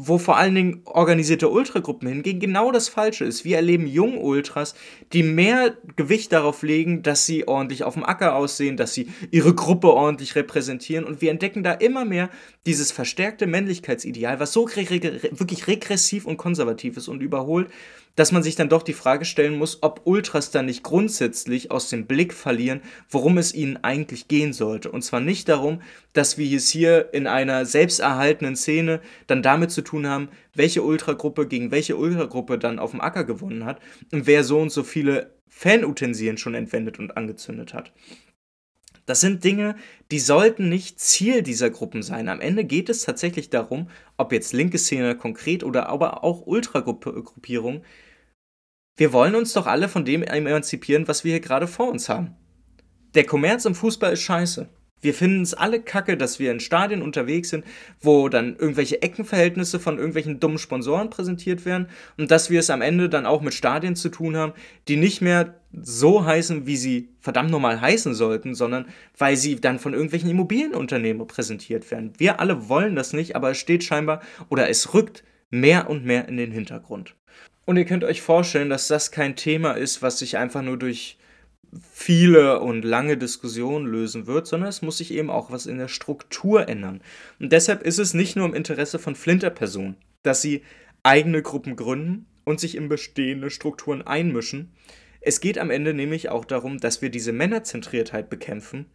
wo 0.00 0.18
vor 0.18 0.36
allen 0.36 0.54
Dingen 0.54 0.82
organisierte 0.84 1.48
Ultragruppen 1.48 2.08
hingehen, 2.08 2.38
genau 2.38 2.70
das 2.70 2.88
Falsche 2.88 3.24
ist. 3.24 3.44
Wir 3.44 3.56
erleben 3.56 3.86
junge 3.88 4.20
Ultras, 4.20 4.74
die 5.12 5.24
mehr 5.24 5.76
Gewicht 5.96 6.32
darauf 6.32 6.62
legen, 6.62 7.02
dass 7.02 7.26
sie 7.26 7.48
ordentlich 7.48 7.82
auf 7.82 7.94
dem 7.94 8.04
Acker 8.04 8.36
aussehen, 8.36 8.76
dass 8.76 8.94
sie 8.94 9.08
ihre 9.32 9.54
Gruppe 9.54 9.88
ordentlich 9.88 10.36
repräsentieren 10.36 11.04
und 11.04 11.20
wir 11.20 11.32
entdecken 11.32 11.64
da 11.64 11.72
immer 11.72 12.04
mehr 12.04 12.30
dieses 12.64 12.92
verstärkte 12.92 13.48
Männlichkeitsideal, 13.48 14.38
was 14.38 14.52
so 14.52 14.68
wirklich 14.68 15.66
regressiv 15.66 16.26
und 16.26 16.36
konservativ 16.36 16.96
ist 16.96 17.08
und 17.08 17.20
überholt, 17.20 17.68
dass 18.18 18.32
man 18.32 18.42
sich 18.42 18.56
dann 18.56 18.68
doch 18.68 18.82
die 18.82 18.94
Frage 18.94 19.24
stellen 19.24 19.56
muss, 19.56 19.80
ob 19.80 20.00
Ultras 20.04 20.50
dann 20.50 20.66
nicht 20.66 20.82
grundsätzlich 20.82 21.70
aus 21.70 21.88
dem 21.88 22.06
Blick 22.06 22.34
verlieren, 22.34 22.80
worum 23.08 23.38
es 23.38 23.54
ihnen 23.54 23.76
eigentlich 23.84 24.26
gehen 24.26 24.52
sollte. 24.52 24.90
Und 24.90 25.02
zwar 25.02 25.20
nicht 25.20 25.48
darum, 25.48 25.82
dass 26.14 26.36
wir 26.36 26.56
es 26.56 26.68
hier 26.68 27.14
in 27.14 27.28
einer 27.28 27.64
selbsterhaltenen 27.64 28.56
Szene 28.56 29.00
dann 29.28 29.40
damit 29.40 29.70
zu 29.70 29.82
tun 29.82 30.08
haben, 30.08 30.30
welche 30.52 30.82
Ultragruppe 30.82 31.46
gegen 31.46 31.70
welche 31.70 31.96
Ultragruppe 31.96 32.58
dann 32.58 32.80
auf 32.80 32.90
dem 32.90 33.00
Acker 33.00 33.22
gewonnen 33.22 33.64
hat 33.64 33.78
und 34.10 34.26
wer 34.26 34.42
so 34.42 34.58
und 34.58 34.70
so 34.70 34.82
viele 34.82 35.30
Fanutensilien 35.46 36.38
schon 36.38 36.54
entwendet 36.54 36.98
und 36.98 37.16
angezündet 37.16 37.72
hat. 37.72 37.92
Das 39.06 39.20
sind 39.20 39.44
Dinge, 39.44 39.76
die 40.10 40.18
sollten 40.18 40.68
nicht 40.68 40.98
Ziel 40.98 41.42
dieser 41.42 41.70
Gruppen 41.70 42.02
sein. 42.02 42.28
Am 42.28 42.40
Ende 42.40 42.64
geht 42.64 42.88
es 42.88 43.04
tatsächlich 43.04 43.48
darum, 43.48 43.88
ob 44.16 44.32
jetzt 44.32 44.52
linke 44.52 44.76
Szene 44.76 45.16
konkret 45.16 45.62
oder 45.62 45.88
aber 45.88 46.24
auch 46.24 46.46
Ultragruppierungen, 46.46 47.82
wir 48.98 49.12
wollen 49.12 49.36
uns 49.36 49.52
doch 49.52 49.66
alle 49.68 49.88
von 49.88 50.04
dem 50.04 50.24
emanzipieren, 50.24 51.06
was 51.06 51.22
wir 51.22 51.30
hier 51.30 51.40
gerade 51.40 51.68
vor 51.68 51.88
uns 51.88 52.08
haben. 52.08 52.34
Der 53.14 53.24
Kommerz 53.24 53.64
im 53.64 53.76
Fußball 53.76 54.12
ist 54.12 54.22
scheiße. 54.22 54.68
Wir 55.00 55.14
finden 55.14 55.42
es 55.42 55.54
alle 55.54 55.80
kacke, 55.80 56.16
dass 56.16 56.40
wir 56.40 56.50
in 56.50 56.58
Stadien 56.58 57.02
unterwegs 57.02 57.50
sind, 57.50 57.64
wo 58.00 58.28
dann 58.28 58.56
irgendwelche 58.56 59.00
Eckenverhältnisse 59.00 59.78
von 59.78 59.98
irgendwelchen 59.98 60.40
dummen 60.40 60.58
Sponsoren 60.58 61.10
präsentiert 61.10 61.64
werden 61.64 61.86
und 62.16 62.32
dass 62.32 62.50
wir 62.50 62.58
es 62.58 62.70
am 62.70 62.82
Ende 62.82 63.08
dann 63.08 63.24
auch 63.24 63.40
mit 63.40 63.54
Stadien 63.54 63.94
zu 63.94 64.08
tun 64.08 64.36
haben, 64.36 64.52
die 64.88 64.96
nicht 64.96 65.20
mehr 65.20 65.54
so 65.80 66.24
heißen, 66.24 66.66
wie 66.66 66.76
sie 66.76 67.10
verdammt 67.20 67.52
normal 67.52 67.80
heißen 67.80 68.14
sollten, 68.14 68.56
sondern 68.56 68.86
weil 69.16 69.36
sie 69.36 69.60
dann 69.60 69.78
von 69.78 69.92
irgendwelchen 69.92 70.30
Immobilienunternehmen 70.30 71.24
präsentiert 71.28 71.88
werden. 71.92 72.14
Wir 72.18 72.40
alle 72.40 72.68
wollen 72.68 72.96
das 72.96 73.12
nicht, 73.12 73.36
aber 73.36 73.52
es 73.52 73.58
steht 73.58 73.84
scheinbar 73.84 74.20
oder 74.48 74.68
es 74.68 74.92
rückt 74.92 75.22
mehr 75.50 75.88
und 75.88 76.04
mehr 76.04 76.26
in 76.26 76.36
den 76.36 76.50
Hintergrund. 76.50 77.14
Und 77.68 77.76
ihr 77.76 77.84
könnt 77.84 78.02
euch 78.02 78.22
vorstellen, 78.22 78.70
dass 78.70 78.88
das 78.88 79.10
kein 79.10 79.36
Thema 79.36 79.72
ist, 79.72 80.00
was 80.00 80.18
sich 80.18 80.38
einfach 80.38 80.62
nur 80.62 80.78
durch 80.78 81.18
viele 81.92 82.60
und 82.60 82.82
lange 82.82 83.18
Diskussionen 83.18 83.84
lösen 83.84 84.26
wird, 84.26 84.46
sondern 84.46 84.70
es 84.70 84.80
muss 84.80 84.96
sich 84.96 85.12
eben 85.12 85.28
auch 85.28 85.50
was 85.50 85.66
in 85.66 85.76
der 85.76 85.88
Struktur 85.88 86.66
ändern. 86.66 87.02
Und 87.38 87.52
deshalb 87.52 87.82
ist 87.82 87.98
es 87.98 88.14
nicht 88.14 88.36
nur 88.36 88.46
im 88.46 88.54
Interesse 88.54 88.98
von 88.98 89.14
Flinterpersonen, 89.14 89.96
dass 90.22 90.40
sie 90.40 90.62
eigene 91.02 91.42
Gruppen 91.42 91.76
gründen 91.76 92.24
und 92.44 92.58
sich 92.58 92.74
in 92.74 92.88
bestehende 92.88 93.50
Strukturen 93.50 94.00
einmischen. 94.00 94.72
Es 95.20 95.42
geht 95.42 95.58
am 95.58 95.68
Ende 95.68 95.92
nämlich 95.92 96.30
auch 96.30 96.46
darum, 96.46 96.78
dass 96.78 97.02
wir 97.02 97.10
diese 97.10 97.32
Männerzentriertheit 97.32 98.30
bekämpfen 98.30 98.86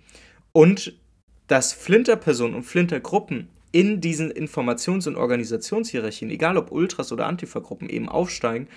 und 0.51 1.00
dass 1.46 1.74
Flinterpersonen 1.74 2.56
und 2.56 2.63
Flintergruppen 2.63 3.50
in 3.74 4.00
diesen 4.00 4.32
Informations- 4.32 5.08
und 5.08 5.18
Organisationshierarchien, 5.18 6.30
egal 6.30 6.58
ob 6.58 6.72
Ultras 6.72 7.12
oder 7.12 7.25
Antifa-Gruppen, 7.25 7.89
eben 7.89 8.08
aufsteigen, 8.08 8.70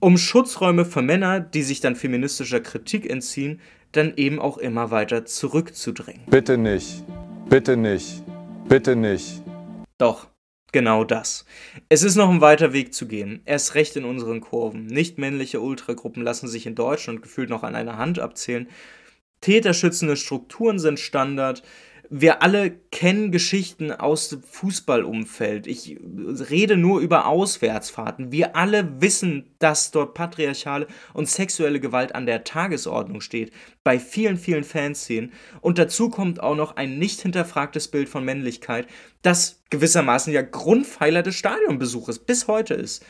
um 0.00 0.18
Schutzräume 0.18 0.84
für 0.84 1.02
Männer, 1.02 1.40
die 1.40 1.62
sich 1.62 1.80
dann 1.80 1.94
feministischer 1.94 2.60
Kritik 2.60 3.08
entziehen, 3.08 3.60
dann 3.92 4.14
eben 4.16 4.40
auch 4.40 4.58
immer 4.58 4.90
weiter 4.90 5.24
zurückzudrängen. 5.24 6.22
Bitte 6.26 6.58
nicht, 6.58 7.04
bitte 7.48 7.76
nicht, 7.76 8.24
bitte 8.68 8.96
nicht. 8.96 9.42
Doch, 9.98 10.28
genau 10.72 11.04
das. 11.04 11.44
Es 11.88 12.02
ist 12.02 12.16
noch 12.16 12.30
ein 12.30 12.40
weiter 12.40 12.72
Weg 12.72 12.94
zu 12.94 13.06
gehen, 13.06 13.42
erst 13.44 13.74
recht 13.74 13.94
in 13.96 14.04
unseren 14.04 14.40
Kurven. 14.40 14.86
Nicht 14.86 15.18
männliche 15.18 15.60
Ultragruppen 15.60 16.22
lassen 16.22 16.48
sich 16.48 16.66
in 16.66 16.74
Deutschland 16.74 17.22
gefühlt 17.22 17.50
noch 17.50 17.62
an 17.62 17.74
einer 17.74 17.98
Hand 17.98 18.18
abzählen. 18.18 18.68
Täterschützende 19.42 20.16
Strukturen 20.16 20.78
sind 20.78 20.98
Standard 20.98 21.62
wir 22.16 22.42
alle 22.42 22.70
kennen 22.70 23.32
Geschichten 23.32 23.90
aus 23.90 24.28
dem 24.28 24.40
Fußballumfeld. 24.40 25.66
Ich 25.66 25.98
rede 26.48 26.76
nur 26.76 27.00
über 27.00 27.26
Auswärtsfahrten. 27.26 28.30
Wir 28.30 28.54
alle 28.54 29.00
wissen, 29.00 29.50
dass 29.58 29.90
dort 29.90 30.14
patriarchale 30.14 30.86
und 31.12 31.28
sexuelle 31.28 31.80
Gewalt 31.80 32.14
an 32.14 32.24
der 32.24 32.44
Tagesordnung 32.44 33.20
steht. 33.20 33.52
Bei 33.82 33.98
vielen, 33.98 34.36
vielen 34.36 34.62
Fanszenen. 34.62 35.32
Und 35.60 35.78
dazu 35.78 36.08
kommt 36.08 36.40
auch 36.40 36.54
noch 36.54 36.76
ein 36.76 37.00
nicht 37.00 37.20
hinterfragtes 37.20 37.88
Bild 37.88 38.08
von 38.08 38.24
Männlichkeit, 38.24 38.86
das 39.22 39.64
gewissermaßen 39.70 40.32
ja 40.32 40.42
Grundpfeiler 40.42 41.24
des 41.24 41.34
Stadionbesuches 41.34 42.20
bis 42.20 42.46
heute 42.46 42.74
ist. 42.74 43.04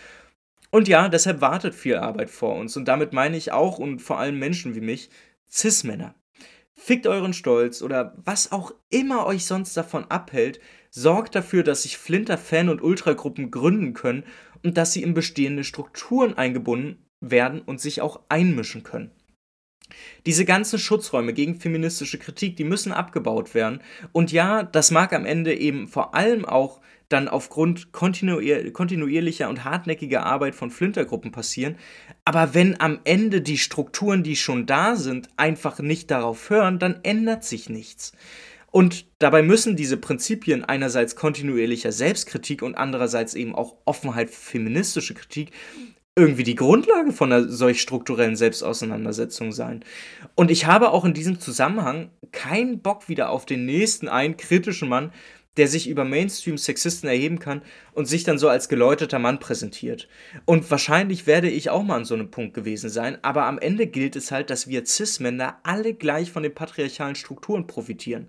Und 0.71 0.89
ja, 0.89 1.11
deshalb 1.11 1.43
wartet 1.43 1.75
viel 1.75 1.97
Arbeit 1.97 2.31
vor 2.31 2.55
uns. 2.55 2.75
Und 2.75 2.89
damit 2.89 3.13
meine 3.13 3.37
ich 3.37 3.53
auch 3.53 3.77
und 3.77 4.01
vor 4.01 4.19
allem 4.19 4.39
Menschen 4.39 4.75
wie 4.75 4.81
mich, 4.81 5.11
Cis-Männer. 5.51 6.15
Fickt 6.77 7.07
euren 7.07 7.33
Stolz 7.33 7.83
oder 7.83 8.15
was 8.25 8.53
auch 8.53 8.73
immer 8.91 9.27
euch 9.27 9.47
sonst 9.47 9.77
davon 9.77 10.05
abhält, 10.11 10.61
sorgt 10.91 11.35
dafür, 11.35 11.63
dass 11.63 11.83
sich 11.83 11.97
Flinter-Fan- 11.97 12.69
und 12.69 12.83
Ultragruppen 12.83 13.51
gründen 13.51 13.95
können 13.95 14.25
und 14.63 14.77
dass 14.77 14.93
sie 14.93 15.03
in 15.03 15.15
bestehende 15.15 15.65
Strukturen 15.65 16.35
eingebunden 16.35 17.05
werden 17.21 17.61
und 17.61 17.81
sich 17.81 18.01
auch 18.01 18.21
einmischen 18.29 18.83
können. 18.83 19.11
Diese 20.27 20.45
ganzen 20.45 20.79
Schutzräume 20.79 21.33
gegen 21.33 21.61
feministische 21.61 22.19
Kritik, 22.19 22.57
die 22.57 22.65
müssen 22.65 22.93
abgebaut 22.93 23.55
werden. 23.55 23.81
Und 24.13 24.33
ja, 24.33 24.63
das 24.63 24.91
mag 24.91 25.13
am 25.13 25.27
Ende 25.27 25.55
eben 25.55 25.89
vor 25.89 26.15
allem 26.15 26.45
auch 26.45 26.81
dann 27.09 27.29
aufgrund 27.29 27.93
kontinuier 27.93 28.73
kontinuierlicher 28.73 29.49
und 29.49 29.65
hartnäckiger 29.65 30.25
Arbeit 30.25 30.55
von 30.55 30.71
Flintergruppen 30.71 31.33
passieren. 31.33 31.77
Aber 32.25 32.55
wenn 32.55 32.81
am 32.81 33.01
Ende 33.05 33.41
die 33.41 33.59
Strukturen, 33.59 34.23
die 34.23 34.37
schon 34.37 34.67
da 34.67 34.97
sind, 34.97 35.29
einfach 35.37 35.79
nicht 35.79 36.11
darauf 36.11 36.51
hören, 36.51 36.79
dann 36.79 37.01
ändert 37.03 37.45
sich 37.45 37.69
nichts. 37.69 38.13
Und 38.71 39.07
dabei 39.21 39.43
müssen 39.43 39.77
diese 39.77 39.97
Prinzipien 39.97 40.65
einerseits 40.65 41.15
kontinuierlicher 41.15 41.93
Selbstkritik 41.93 42.61
und 42.61 42.75
andererseits 42.75 43.35
eben 43.35 43.55
auch 43.55 43.77
Offenheit 43.85 44.31
feministische 44.31 45.15
Kritik 45.15 45.53
irgendwie 46.17 46.45
die 46.45 46.55
Grundlage 46.55 47.13
von 47.13 47.33
einer 47.33 47.49
solch 47.49 47.81
strukturellen 47.81 48.37
Selbstauseinandersetzung 48.37 49.53
sein. 49.53 49.85
Und 50.35 50.51
ich 50.51 50.67
habe 50.67 50.91
auch 50.91 51.05
in 51.05 51.15
diesem 51.15 51.41
Zusammenhang 51.41 52.11
keinen 52.31 52.81
Bock 52.81 53.09
wieder 53.09 53.31
auf 53.31 53.47
den 53.47 53.65
nächsten 53.65 54.09
einen 54.09 54.37
kritischen 54.37 54.89
Mann, 54.89 55.13
der 55.57 55.69
sich 55.69 55.89
über 55.89 56.05
Mainstream-Sexisten 56.05 57.09
erheben 57.09 57.39
kann 57.39 57.63
und 57.93 58.07
sich 58.07 58.25
dann 58.25 58.39
so 58.39 58.49
als 58.49 58.69
geläuterter 58.69 59.19
Mann 59.19 59.39
präsentiert. 59.39 60.09
Und 60.45 60.71
wahrscheinlich 60.71 61.27
werde 61.27 61.49
ich 61.49 61.71
auch 61.71 61.83
mal 61.83 61.97
an 61.97 62.05
so 62.05 62.15
einem 62.15 62.31
Punkt 62.31 62.55
gewesen 62.55 62.91
sein, 62.91 63.19
aber 63.23 63.45
am 63.45 63.59
Ende 63.59 63.87
gilt 63.87 64.17
es 64.17 64.33
halt, 64.33 64.51
dass 64.51 64.69
wir 64.69 64.85
Cis-Männer 64.85 65.59
alle 65.63 65.95
gleich 65.95 66.31
von 66.31 66.43
den 66.43 66.55
patriarchalen 66.55 67.15
Strukturen 67.15 67.67
profitieren. 67.67 68.29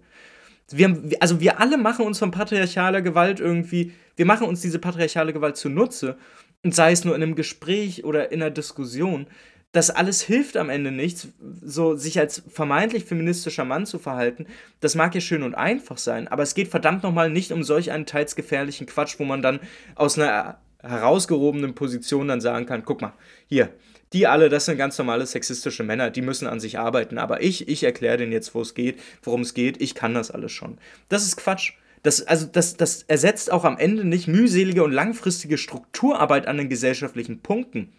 Wir 0.69 0.87
haben, 0.87 1.11
also 1.19 1.39
wir 1.39 1.59
alle 1.59 1.77
machen 1.77 2.05
uns 2.05 2.19
von 2.19 2.31
patriarchaler 2.31 3.01
Gewalt 3.01 3.39
irgendwie, 3.39 3.91
wir 4.15 4.25
machen 4.25 4.47
uns 4.47 4.61
diese 4.61 4.79
patriarchale 4.79 5.33
Gewalt 5.33 5.57
zunutze 5.57 6.17
und 6.63 6.73
sei 6.73 6.91
es 6.91 7.05
nur 7.05 7.15
in 7.15 7.21
einem 7.21 7.35
Gespräch 7.35 8.03
oder 8.03 8.31
in 8.31 8.41
einer 8.41 8.49
Diskussion, 8.49 9.27
das 9.75 9.89
alles 9.89 10.21
hilft 10.21 10.55
am 10.55 10.69
Ende 10.69 10.89
nichts, 10.89 11.27
so 11.61 11.97
sich 11.97 12.17
als 12.17 12.43
vermeintlich 12.47 13.03
feministischer 13.03 13.65
Mann 13.65 13.85
zu 13.85 13.99
verhalten. 13.99 14.47
Das 14.79 14.95
mag 14.95 15.13
ja 15.13 15.19
schön 15.19 15.43
und 15.43 15.53
einfach 15.53 15.97
sein, 15.97 16.29
aber 16.29 16.43
es 16.43 16.55
geht 16.55 16.69
verdammt 16.69 17.03
nochmal 17.03 17.29
nicht 17.29 17.51
um 17.51 17.61
solch 17.61 17.91
einen 17.91 18.05
teils 18.05 18.37
gefährlichen 18.37 18.87
Quatsch, 18.87 19.19
wo 19.19 19.25
man 19.25 19.41
dann 19.41 19.59
aus 19.95 20.17
einer 20.17 20.59
herausgehobenen 20.81 21.75
Position 21.75 22.29
dann 22.29 22.39
sagen 22.39 22.65
kann, 22.65 22.85
guck 22.85 23.01
mal, 23.01 23.13
hier, 23.47 23.69
die 24.13 24.27
alle, 24.27 24.47
das 24.47 24.63
sind 24.63 24.77
ganz 24.77 24.97
normale 24.97 25.25
sexistische 25.25 25.83
Männer, 25.83 26.09
die 26.09 26.21
müssen 26.21 26.47
an 26.47 26.61
sich 26.61 26.79
arbeiten, 26.79 27.17
aber 27.17 27.43
ich, 27.43 27.67
ich 27.67 27.83
erkläre 27.83 28.15
denen 28.15 28.31
jetzt, 28.31 28.55
wo 28.55 28.61
es 28.61 28.75
geht, 28.75 28.97
worum 29.23 29.41
es 29.41 29.53
geht, 29.53 29.81
ich 29.81 29.93
kann 29.93 30.13
das 30.13 30.31
alles 30.31 30.53
schon. 30.53 30.77
Das 31.09 31.25
ist 31.25 31.35
Quatsch. 31.35 31.73
Das, 32.01 32.21
also 32.25 32.45
das, 32.45 32.77
das 32.77 33.03
ersetzt 33.03 33.51
auch 33.51 33.65
am 33.65 33.77
Ende 33.77 34.05
nicht 34.05 34.27
mühselige 34.27 34.83
und 34.83 34.91
langfristige 34.91 35.57
Strukturarbeit 35.57 36.47
an 36.47 36.57
den 36.57 36.69
gesellschaftlichen 36.69 37.41
Punkten. 37.41 37.89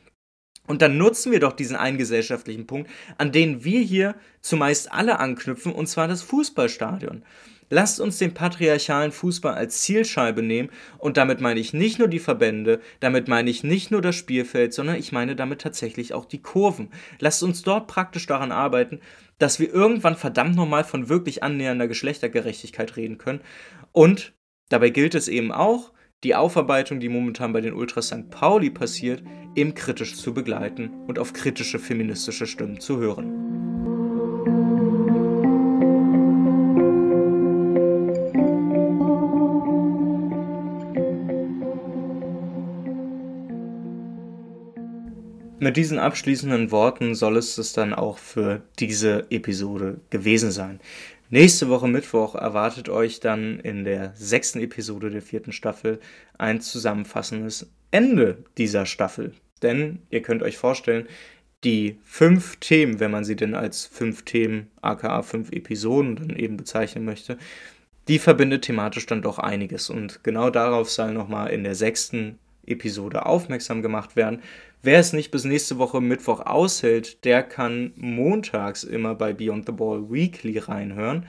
Und 0.66 0.82
dann 0.82 0.98
nutzen 0.98 1.32
wir 1.32 1.40
doch 1.40 1.52
diesen 1.52 1.76
einen 1.76 1.98
gesellschaftlichen 1.98 2.66
Punkt, 2.66 2.90
an 3.18 3.32
den 3.32 3.64
wir 3.64 3.80
hier 3.80 4.14
zumeist 4.40 4.92
alle 4.92 5.18
anknüpfen, 5.18 5.72
und 5.72 5.86
zwar 5.86 6.08
das 6.08 6.22
Fußballstadion. 6.22 7.22
Lasst 7.68 7.98
uns 7.98 8.18
den 8.18 8.32
patriarchalen 8.32 9.10
Fußball 9.10 9.54
als 9.54 9.82
Zielscheibe 9.82 10.40
nehmen 10.40 10.70
und 10.98 11.16
damit 11.16 11.40
meine 11.40 11.58
ich 11.58 11.72
nicht 11.72 11.98
nur 11.98 12.06
die 12.06 12.20
Verbände, 12.20 12.80
damit 13.00 13.26
meine 13.26 13.50
ich 13.50 13.64
nicht 13.64 13.90
nur 13.90 14.00
das 14.00 14.14
Spielfeld, 14.14 14.72
sondern 14.72 14.96
ich 14.96 15.10
meine 15.10 15.34
damit 15.34 15.62
tatsächlich 15.62 16.14
auch 16.14 16.26
die 16.26 16.42
Kurven. 16.42 16.90
Lasst 17.18 17.42
uns 17.42 17.62
dort 17.62 17.88
praktisch 17.88 18.26
daran 18.26 18.52
arbeiten, 18.52 19.00
dass 19.38 19.58
wir 19.58 19.72
irgendwann 19.72 20.14
verdammt 20.14 20.54
nochmal 20.54 20.84
von 20.84 21.08
wirklich 21.08 21.42
annähernder 21.42 21.88
Geschlechtergerechtigkeit 21.88 22.96
reden 22.96 23.18
können. 23.18 23.40
Und 23.90 24.32
dabei 24.68 24.90
gilt 24.90 25.16
es 25.16 25.26
eben 25.26 25.50
auch, 25.50 25.90
die 26.24 26.34
Aufarbeitung, 26.34 27.00
die 27.00 27.08
momentan 27.08 27.52
bei 27.52 27.60
den 27.60 27.74
Ultras 27.74 28.08
St. 28.08 28.30
Pauli 28.30 28.70
passiert, 28.70 29.22
eben 29.54 29.74
kritisch 29.74 30.16
zu 30.16 30.32
begleiten 30.32 30.90
und 31.06 31.18
auf 31.18 31.32
kritische 31.32 31.78
feministische 31.78 32.46
Stimmen 32.46 32.80
zu 32.80 32.98
hören. 32.98 33.75
Mit 45.58 45.78
diesen 45.78 45.98
abschließenden 45.98 46.70
Worten 46.70 47.14
soll 47.14 47.38
es 47.38 47.56
es 47.56 47.72
dann 47.72 47.94
auch 47.94 48.18
für 48.18 48.60
diese 48.78 49.30
Episode 49.30 50.00
gewesen 50.10 50.50
sein. 50.50 50.80
Nächste 51.30 51.70
Woche 51.70 51.88
Mittwoch 51.88 52.34
erwartet 52.34 52.90
euch 52.90 53.20
dann 53.20 53.58
in 53.60 53.84
der 53.84 54.12
sechsten 54.14 54.60
Episode 54.60 55.08
der 55.08 55.22
vierten 55.22 55.52
Staffel 55.52 55.98
ein 56.36 56.60
zusammenfassendes 56.60 57.70
Ende 57.90 58.44
dieser 58.58 58.84
Staffel. 58.84 59.32
Denn 59.62 60.00
ihr 60.10 60.20
könnt 60.20 60.42
euch 60.42 60.58
vorstellen, 60.58 61.08
die 61.64 61.98
fünf 62.04 62.56
Themen, 62.56 63.00
wenn 63.00 63.10
man 63.10 63.24
sie 63.24 63.34
denn 63.34 63.54
als 63.54 63.86
fünf 63.86 64.24
Themen, 64.24 64.70
aka 64.82 65.22
fünf 65.22 65.50
Episoden 65.52 66.16
dann 66.16 66.36
eben 66.36 66.58
bezeichnen 66.58 67.06
möchte, 67.06 67.38
die 68.08 68.18
verbindet 68.18 68.62
thematisch 68.62 69.06
dann 69.06 69.22
doch 69.22 69.38
einiges. 69.38 69.88
Und 69.88 70.22
genau 70.22 70.50
darauf 70.50 70.90
soll 70.90 71.12
nochmal 71.12 71.48
in 71.48 71.64
der 71.64 71.74
sechsten 71.74 72.38
Episode 72.66 73.26
aufmerksam 73.26 73.82
gemacht 73.82 74.16
werden. 74.16 74.42
Wer 74.82 75.00
es 75.00 75.12
nicht 75.12 75.30
bis 75.30 75.44
nächste 75.44 75.78
Woche 75.78 76.00
Mittwoch 76.00 76.40
aushält, 76.40 77.24
der 77.24 77.42
kann 77.42 77.92
montags 77.96 78.84
immer 78.84 79.14
bei 79.14 79.32
Beyond 79.32 79.66
the 79.66 79.72
Ball 79.72 80.10
Weekly 80.10 80.58
reinhören. 80.58 81.26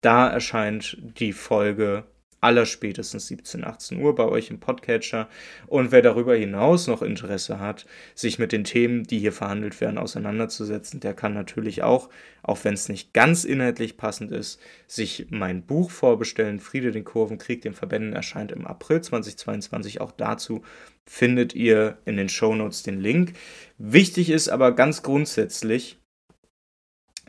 Da 0.00 0.28
erscheint 0.28 0.96
die 1.18 1.32
Folge 1.32 2.04
allerspätestens 2.40 3.26
17, 3.26 3.64
18 3.64 4.00
Uhr 4.00 4.14
bei 4.14 4.24
euch 4.24 4.50
im 4.50 4.60
Podcatcher. 4.60 5.28
Und 5.66 5.92
wer 5.92 6.02
darüber 6.02 6.34
hinaus 6.34 6.86
noch 6.86 7.02
Interesse 7.02 7.60
hat, 7.60 7.86
sich 8.14 8.38
mit 8.38 8.52
den 8.52 8.64
Themen, 8.64 9.04
die 9.04 9.18
hier 9.18 9.32
verhandelt 9.32 9.80
werden, 9.80 9.98
auseinanderzusetzen, 9.98 11.00
der 11.00 11.14
kann 11.14 11.34
natürlich 11.34 11.82
auch, 11.82 12.08
auch 12.42 12.64
wenn 12.64 12.74
es 12.74 12.88
nicht 12.88 13.12
ganz 13.12 13.44
inhaltlich 13.44 13.96
passend 13.96 14.32
ist, 14.32 14.60
sich 14.86 15.26
mein 15.30 15.66
Buch 15.66 15.90
vorbestellen. 15.90 16.60
Friede 16.60 16.92
den 16.92 17.04
Kurven, 17.04 17.38
Krieg 17.38 17.62
den 17.62 17.74
Verbänden 17.74 18.14
erscheint 18.14 18.52
im 18.52 18.66
April 18.66 19.02
2022. 19.02 20.00
Auch 20.00 20.12
dazu 20.12 20.62
findet 21.06 21.54
ihr 21.54 21.98
in 22.06 22.16
den 22.16 22.28
Shownotes 22.28 22.82
den 22.82 23.00
Link. 23.00 23.34
Wichtig 23.76 24.30
ist 24.30 24.48
aber 24.48 24.72
ganz 24.74 25.02
grundsätzlich, 25.02 25.98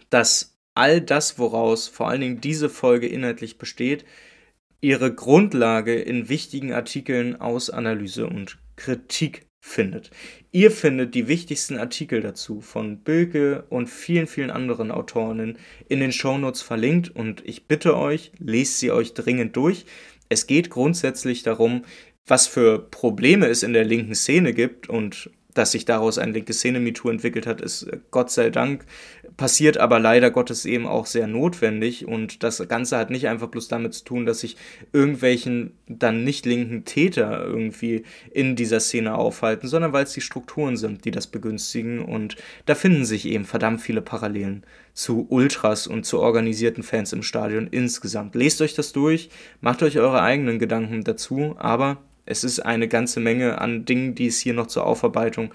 dass 0.09 0.57
all 0.73 1.01
das, 1.01 1.38
woraus 1.38 1.88
vor 1.88 2.07
allen 2.07 2.21
Dingen 2.21 2.41
diese 2.41 2.69
Folge 2.69 3.07
inhaltlich 3.07 3.57
besteht, 3.57 4.05
ihre 4.81 5.13
Grundlage 5.13 5.95
in 5.95 6.27
wichtigen 6.27 6.73
Artikeln 6.73 7.39
aus 7.39 7.69
Analyse 7.69 8.27
und 8.27 8.57
Kritik 8.75 9.45
findet. 9.59 10.09
Ihr 10.51 10.71
findet 10.71 11.13
die 11.13 11.27
wichtigsten 11.27 11.77
Artikel 11.77 12.21
dazu 12.21 12.61
von 12.61 12.97
Bilke 13.03 13.63
und 13.69 13.87
vielen, 13.87 14.25
vielen 14.25 14.49
anderen 14.49 14.89
Autorinnen 14.91 15.59
in 15.87 15.99
den 15.99 16.11
Shownotes 16.11 16.63
verlinkt 16.63 17.15
und 17.15 17.43
ich 17.45 17.67
bitte 17.67 17.95
euch, 17.95 18.31
lest 18.39 18.79
sie 18.79 18.91
euch 18.91 19.13
dringend 19.13 19.55
durch. 19.55 19.85
Es 20.29 20.47
geht 20.47 20.71
grundsätzlich 20.71 21.43
darum, 21.43 21.85
was 22.25 22.47
für 22.47 22.79
Probleme 22.79 23.47
es 23.47 23.61
in 23.61 23.73
der 23.73 23.85
linken 23.85 24.15
Szene 24.15 24.53
gibt 24.53 24.89
und 24.89 25.29
dass 25.53 25.71
sich 25.71 25.85
daraus 25.85 26.17
ein 26.17 26.33
linke 26.33 26.53
Szene-MeToo 26.53 27.09
entwickelt 27.09 27.45
hat, 27.45 27.61
ist 27.61 27.87
Gott 28.09 28.31
sei 28.31 28.49
Dank 28.49 28.85
passiert, 29.41 29.80
aber 29.80 29.99
leider 29.99 30.30
Gottes 30.30 30.65
eben 30.65 30.86
auch 30.86 31.08
sehr 31.08 31.25
notwendig. 31.25 32.08
Und 32.08 32.43
das 32.43 32.63
Ganze 32.67 32.95
hat 32.97 33.10
nicht 33.10 33.27
einfach 33.27 33.47
bloß 33.47 33.69
damit 33.69 33.95
zu 33.95 34.04
tun, 34.04 34.27
dass 34.27 34.41
sich 34.41 34.56
irgendwelchen 34.93 35.71
dann 35.88 36.23
nicht 36.23 36.45
linken 36.45 36.86
Täter 36.86 37.43
irgendwie 37.43 38.04
in 38.30 38.56
dieser 38.56 38.80
Szene 38.80 39.15
aufhalten, 39.15 39.67
sondern 39.67 39.93
weil 39.93 40.04
es 40.04 40.13
die 40.13 40.21
Strukturen 40.21 40.77
sind, 40.77 41.06
die 41.06 41.12
das 41.12 41.25
begünstigen. 41.25 42.06
Und 42.06 42.36
da 42.67 42.75
finden 42.75 43.04
sich 43.04 43.25
eben 43.25 43.45
verdammt 43.45 43.82
viele 43.82 44.04
Parallelen 44.04 44.63
zu 44.93 45.25
Ultras 45.27 45.88
und 45.88 46.06
zu 46.06 46.19
organisierten 46.19 46.84
Fans 46.84 47.12
im 47.12 47.23
Stadion 47.23 47.65
insgesamt. 47.65 48.36
Lest 48.36 48.62
euch 48.62 48.75
das 48.75 48.93
durch, 48.93 49.32
macht 49.60 49.82
euch 49.82 49.97
eure 49.97 50.21
eigenen 50.21 50.60
Gedanken 50.60 51.04
dazu, 51.04 51.56
aber 51.58 51.97
es 52.27 52.43
ist 52.43 52.60
eine 52.60 52.88
ganze 52.88 53.19
Menge 53.19 53.60
an 53.60 53.86
Dingen, 53.86 54.13
die 54.13 54.27
es 54.27 54.38
hier 54.38 54.54
noch 54.54 54.67
zur 54.67 54.86
Aufarbeitung 54.86 55.51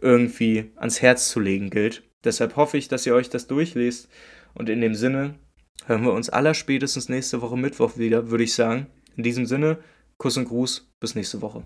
irgendwie 0.00 0.70
ans 0.76 1.02
Herz 1.02 1.30
zu 1.30 1.40
legen 1.40 1.70
gilt. 1.70 2.04
Deshalb 2.24 2.56
hoffe 2.56 2.78
ich, 2.78 2.88
dass 2.88 3.06
ihr 3.06 3.14
euch 3.14 3.30
das 3.30 3.46
durchlest. 3.46 4.08
Und 4.54 4.68
in 4.68 4.80
dem 4.80 4.94
Sinne 4.94 5.34
hören 5.86 6.04
wir 6.04 6.12
uns 6.12 6.30
aller 6.30 6.54
spätestens 6.54 7.08
nächste 7.08 7.42
Woche 7.42 7.56
Mittwoch 7.56 7.98
wieder, 7.98 8.30
würde 8.30 8.44
ich 8.44 8.54
sagen. 8.54 8.86
In 9.16 9.22
diesem 9.22 9.46
Sinne, 9.46 9.78
Kuss 10.16 10.36
und 10.36 10.46
Gruß, 10.46 10.90
bis 11.00 11.14
nächste 11.14 11.42
Woche. 11.42 11.64